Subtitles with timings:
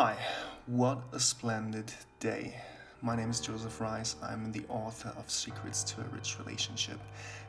[0.00, 0.16] Hi,
[0.66, 2.54] what a splendid day.
[3.02, 4.14] My name is Joseph Rice.
[4.22, 7.00] I'm the author of Secrets to a Rich Relationship.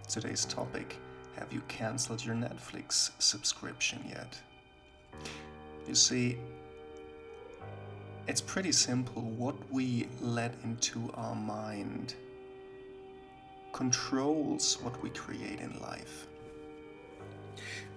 [0.07, 0.95] Today's topic
[1.37, 4.35] Have you cancelled your Netflix subscription yet?
[5.87, 6.39] You see,
[8.25, 9.21] it's pretty simple.
[9.21, 12.15] What we let into our mind
[13.73, 16.25] controls what we create in life.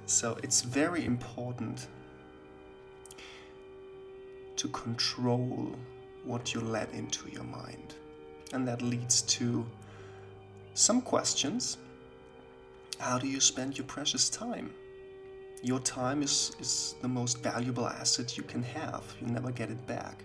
[0.04, 1.86] So it's very important
[4.62, 5.74] to control
[6.24, 7.96] what you let into your mind.
[8.52, 9.66] And that leads to
[10.74, 11.78] some questions.
[13.00, 14.72] How do you spend your precious time?
[15.62, 19.02] Your time is, is the most valuable asset you can have.
[19.20, 20.22] You never get it back.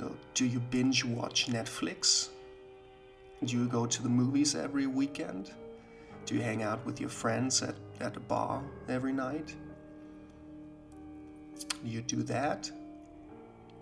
[0.00, 2.30] Uh, do you binge watch Netflix?
[3.44, 5.50] Do you go to the movies every weekend?
[6.24, 9.54] Do you hang out with your friends at, at a bar every night?
[11.84, 12.70] You do that?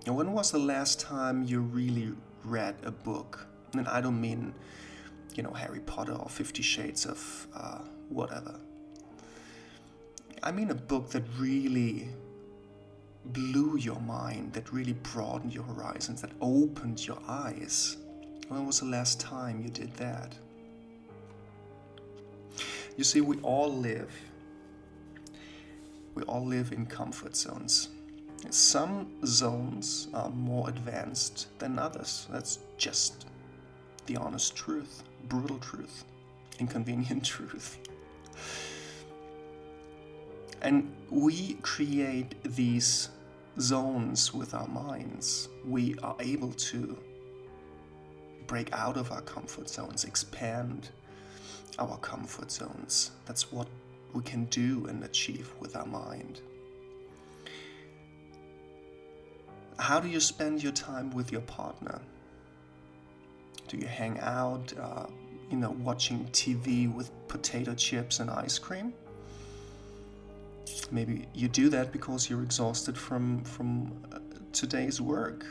[0.07, 2.13] And when was the last time you really
[2.45, 3.47] read a book?
[3.75, 4.55] And I don't mean,
[5.35, 7.79] you know, Harry Potter or Fifty Shades of uh,
[8.09, 8.59] whatever.
[10.43, 12.09] I mean a book that really
[13.27, 17.99] blew your mind, that really broadened your horizons, that opened your eyes.
[18.49, 20.35] When was the last time you did that?
[22.97, 24.11] You see, we all live
[26.21, 27.89] we all live in comfort zones.
[28.51, 32.27] Some zones are more advanced than others.
[32.31, 33.27] That's just
[34.05, 36.05] the honest truth, brutal truth,
[36.59, 37.79] inconvenient truth.
[40.61, 43.09] And we create these
[43.59, 45.49] zones with our minds.
[45.67, 46.99] We are able to
[48.47, 50.91] break out of our comfort zones, expand
[51.79, 53.13] our comfort zones.
[53.25, 53.69] That's what
[54.15, 56.41] we can do and achieve with our mind.
[59.79, 62.01] How do you spend your time with your partner?
[63.69, 65.07] Do you hang out, uh,
[65.51, 68.93] you know, watching TV with potato chips and ice cream?
[70.91, 74.19] Maybe you do that because you're exhausted from from uh,
[74.53, 75.47] today's work.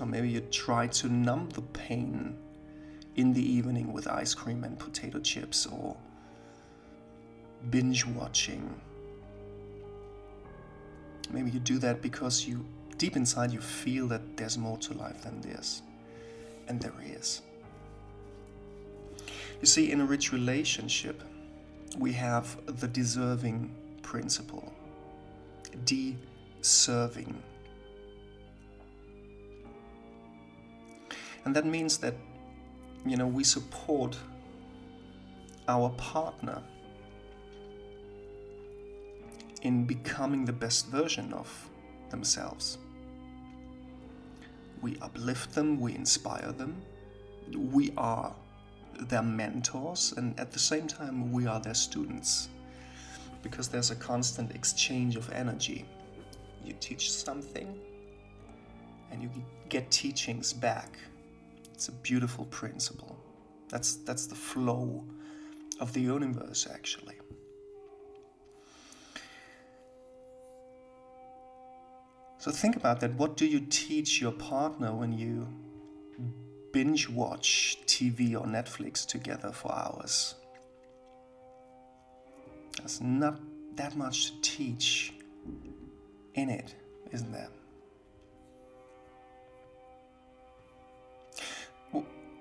[0.00, 2.36] Or maybe you try to numb the pain
[3.16, 5.96] in the evening with ice cream and potato chips or
[7.70, 8.74] binge watching.
[11.30, 12.64] Maybe you do that because you
[12.98, 15.82] deep inside you feel that there's more to life than this.
[16.68, 17.42] And there is.
[19.60, 21.22] You see, in a rich relationship,
[21.98, 24.72] we have the deserving principle.
[25.84, 27.42] Deserving.
[31.44, 32.14] And that means that
[33.10, 34.16] you know, we support
[35.68, 36.62] our partner
[39.62, 41.48] in becoming the best version of
[42.10, 42.78] themselves.
[44.80, 46.82] We uplift them, we inspire them,
[47.54, 48.34] we are
[49.00, 52.48] their mentors, and at the same time, we are their students
[53.42, 55.84] because there's a constant exchange of energy.
[56.64, 57.78] You teach something,
[59.10, 59.30] and you
[59.68, 60.98] get teachings back
[61.76, 63.18] it's a beautiful principle.
[63.68, 65.04] That's, that's the flow
[65.78, 67.16] of the universe, actually.
[72.38, 73.12] So think about that.
[73.16, 75.46] What do you teach your partner when you
[76.72, 80.34] binge watch TV or Netflix together for hours?
[82.78, 83.38] There's not
[83.74, 85.12] that much to teach
[86.32, 86.74] in it,
[87.12, 87.50] isn't there?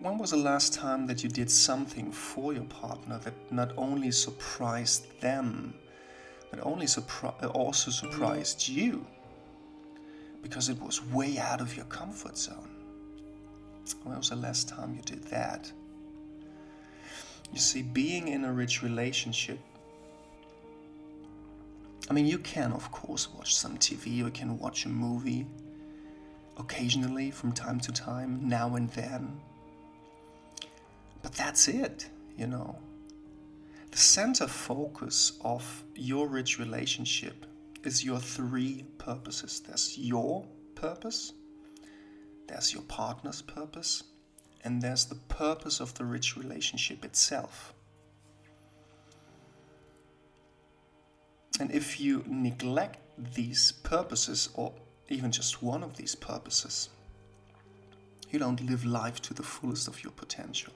[0.05, 4.11] When was the last time that you did something for your partner that not only
[4.11, 5.73] surprised them,
[6.51, 9.07] but only surpri- uh, also surprised you?
[10.44, 12.69] Because it was way out of your comfort zone.
[14.03, 15.71] When was the last time you did that?
[17.51, 19.57] You see, being in a rich relationship
[22.12, 25.47] I mean, you can, of course, watch some TV, you can watch a movie
[26.57, 29.41] occasionally from time to time, now and then.
[31.35, 32.77] That's it, you know.
[33.91, 37.45] The center focus of your rich relationship
[37.83, 41.33] is your three purposes there's your purpose,
[42.47, 44.03] there's your partner's purpose,
[44.63, 47.73] and there's the purpose of the rich relationship itself.
[51.59, 52.97] And if you neglect
[53.33, 54.73] these purposes, or
[55.09, 56.89] even just one of these purposes,
[58.29, 60.73] you don't live life to the fullest of your potential.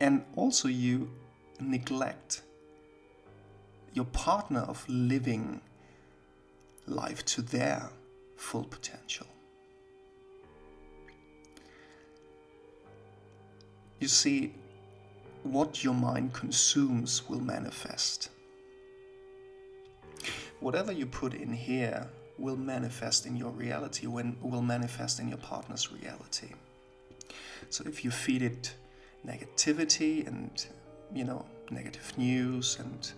[0.00, 1.10] And also, you
[1.60, 2.42] neglect
[3.92, 5.60] your partner of living
[6.86, 7.88] life to their
[8.36, 9.26] full potential.
[13.98, 14.54] You see,
[15.42, 18.30] what your mind consumes will manifest.
[20.60, 22.06] Whatever you put in here
[22.38, 26.48] will manifest in your reality, when will manifest in your partner's reality.
[27.70, 28.74] So if you feed it
[29.26, 30.66] negativity and
[31.12, 33.12] you know negative news and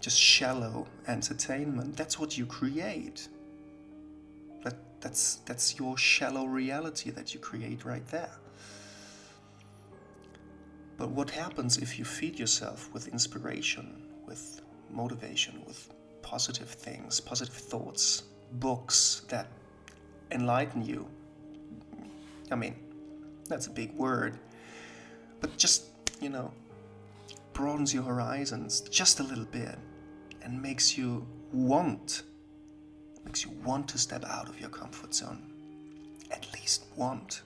[0.00, 3.28] just shallow entertainment, that's what you create.
[4.64, 8.32] That that's that's your shallow reality that you create right there.
[10.96, 14.60] But what happens if you feed yourself with inspiration, with
[14.90, 15.92] motivation, with
[16.22, 18.24] positive things, positive thoughts,
[18.54, 19.48] books that
[20.30, 21.06] enlighten you?
[22.50, 22.76] I mean,
[23.48, 24.38] that's a big word,
[25.42, 25.88] but just,
[26.20, 26.50] you know,
[27.52, 29.76] broadens your horizons just a little bit
[30.40, 32.22] and makes you want,
[33.26, 35.42] makes you want to step out of your comfort zone.
[36.30, 37.42] At least want.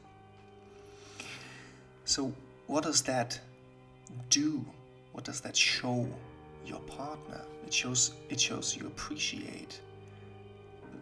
[2.05, 2.33] So,
[2.69, 3.41] what does that
[4.31, 4.65] do?
[5.13, 6.07] What does that show
[6.65, 7.41] your partner?
[7.67, 9.81] It shows it shows you appreciate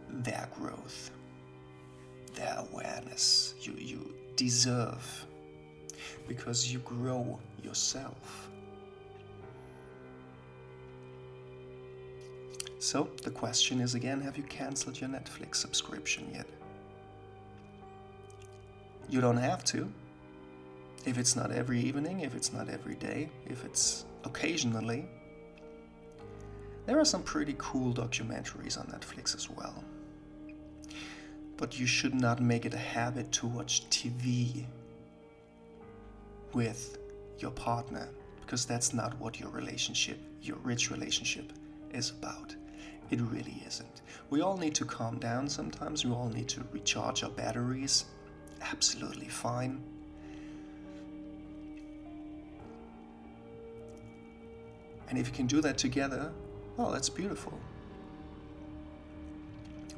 [0.08, 1.10] their growth,
[2.34, 3.54] their awareness.
[3.60, 5.26] You you deserve
[6.26, 8.50] because you grow yourself.
[12.78, 16.46] So the question is again have you cancelled your Netflix subscription yet?
[19.08, 19.90] You don't have to.
[21.06, 25.06] If it's not every evening, if it's not every day, if it's occasionally.
[26.86, 29.82] There are some pretty cool documentaries on Netflix as well.
[31.56, 34.66] But you should not make it a habit to watch TV
[36.54, 36.98] with
[37.38, 38.08] your partner
[38.40, 41.52] because that's not what your relationship, your rich relationship,
[41.92, 42.54] is about.
[43.10, 44.02] It really isn't.
[44.30, 48.06] We all need to calm down sometimes, we all need to recharge our batteries.
[48.60, 49.82] Absolutely fine.
[55.08, 56.32] And if you can do that together,
[56.76, 57.52] well, that's beautiful.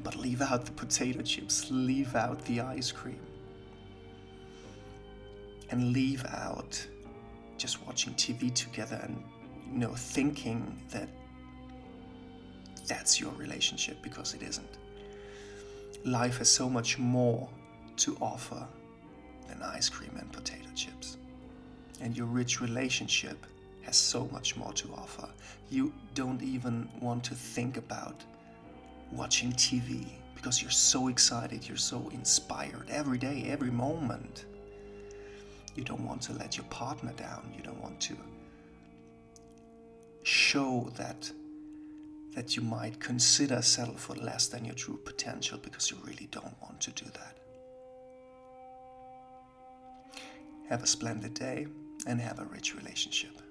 [0.03, 3.19] But leave out the potato chips, leave out the ice cream,
[5.69, 6.85] and leave out
[7.57, 9.23] just watching TV together and
[9.71, 11.09] you know thinking that
[12.87, 14.77] that's your relationship because it isn't.
[16.05, 17.49] Life has so much more
[17.97, 18.65] to offer
[19.47, 21.17] than ice cream and potato chips.
[21.99, 23.45] And your rich relationship
[23.81, 25.27] has so much more to offer.
[25.69, 28.23] You don't even want to think about
[29.11, 34.45] watching TV because you're so excited, you're so inspired every day, every moment.
[35.77, 37.53] You don't want to let your partner down.
[37.55, 38.17] You don't want to
[40.23, 41.31] show that
[42.33, 46.55] that you might consider settle for less than your true potential because you really don't
[46.61, 47.37] want to do that.
[50.69, 51.65] Have a splendid day
[52.05, 53.41] and have a rich relationship.